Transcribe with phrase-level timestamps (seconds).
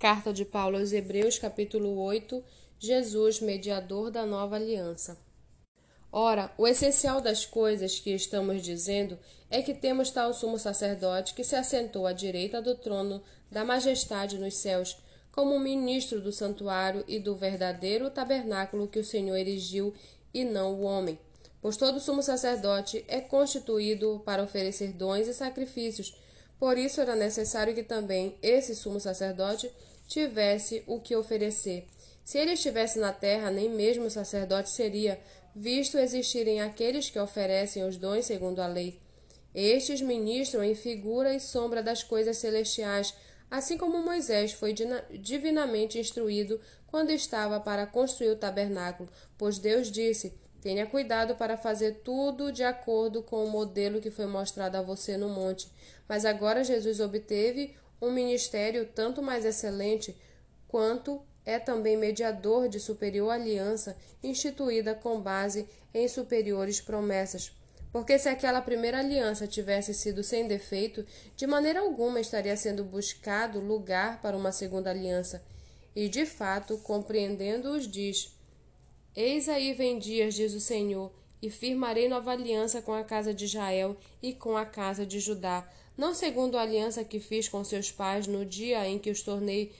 [0.00, 2.42] Carta de Paulo aos Hebreus, capítulo 8
[2.78, 5.18] Jesus, mediador da nova aliança.
[6.10, 9.18] Ora, o essencial das coisas que estamos dizendo
[9.50, 14.38] é que temos tal sumo sacerdote que se assentou à direita do trono da majestade
[14.38, 14.96] nos céus,
[15.32, 19.92] como ministro do santuário e do verdadeiro tabernáculo que o Senhor erigiu
[20.32, 21.18] e não o homem.
[21.60, 26.16] Pois todo sumo sacerdote é constituído para oferecer dons e sacrifícios.
[26.60, 29.72] Por isso era necessário que também esse sumo sacerdote
[30.06, 31.88] tivesse o que oferecer.
[32.22, 35.18] Se ele estivesse na terra, nem mesmo o sacerdote seria,
[35.56, 39.00] visto existirem aqueles que oferecem os dons segundo a lei.
[39.54, 43.14] Estes ministram em figura e sombra das coisas celestiais,
[43.50, 44.74] assim como Moisés foi
[45.18, 52.00] divinamente instruído quando estava para construir o tabernáculo, pois Deus disse: Tenha cuidado para fazer
[52.04, 55.70] tudo de acordo com o modelo que foi mostrado a você no monte.
[56.08, 60.16] Mas agora Jesus obteve um ministério tanto mais excelente
[60.68, 67.52] quanto é também mediador de superior aliança instituída com base em superiores promessas.
[67.92, 73.58] Porque se aquela primeira aliança tivesse sido sem defeito, de maneira alguma estaria sendo buscado
[73.58, 75.42] lugar para uma segunda aliança.
[75.96, 78.36] E de fato, compreendendo-os, diz:
[79.14, 83.44] Eis aí vem dias, diz o Senhor, e firmarei nova aliança com a casa de
[83.44, 87.90] Israel e com a casa de Judá, não segundo a aliança que fiz com seus
[87.90, 89.72] pais no dia em que os tornei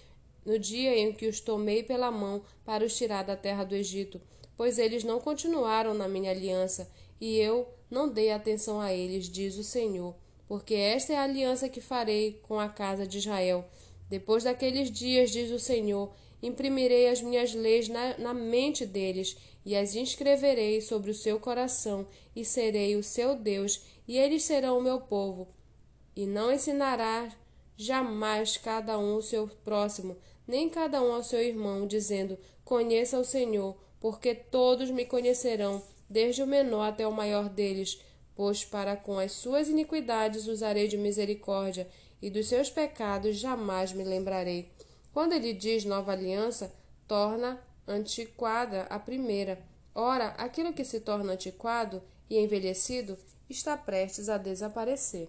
[0.44, 4.20] no dia em que os tomei pela mão para os tirar da terra do Egito,
[4.56, 9.56] pois eles não continuaram na minha aliança, e eu não dei atenção a eles, diz
[9.58, 10.14] o Senhor,
[10.48, 13.64] porque esta é a aliança que farei com a casa de Israel.
[14.10, 19.74] Depois daqueles dias, diz o Senhor, imprimirei as minhas leis na, na mente deles, e
[19.74, 24.82] as inscreverei sobre o seu coração, e serei o seu Deus, e eles serão o
[24.82, 25.48] meu povo
[26.20, 27.30] e não ensinará
[27.76, 30.16] jamais cada um o seu próximo,
[30.46, 36.42] nem cada um ao seu irmão, dizendo: Conheça o Senhor, porque todos me conhecerão, desde
[36.42, 38.00] o menor até o maior deles.
[38.34, 41.88] Pois para com as suas iniquidades usarei de misericórdia,
[42.20, 44.70] e dos seus pecados jamais me lembrarei.
[45.12, 46.72] Quando ele diz nova aliança,
[47.08, 49.60] torna antiquada a primeira.
[49.94, 55.28] Ora, aquilo que se torna antiquado e envelhecido está prestes a desaparecer.